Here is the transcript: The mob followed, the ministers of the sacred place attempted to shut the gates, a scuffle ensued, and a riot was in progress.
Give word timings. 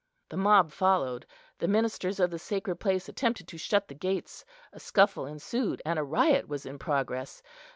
The 0.29 0.35
mob 0.35 0.71
followed, 0.71 1.27
the 1.59 1.67
ministers 1.67 2.19
of 2.19 2.31
the 2.31 2.39
sacred 2.39 2.77
place 2.77 3.07
attempted 3.07 3.47
to 3.49 3.59
shut 3.59 3.87
the 3.87 3.93
gates, 3.93 4.43
a 4.73 4.79
scuffle 4.79 5.27
ensued, 5.27 5.79
and 5.85 5.99
a 5.99 6.03
riot 6.03 6.47
was 6.47 6.65
in 6.65 6.79
progress. 6.79 7.43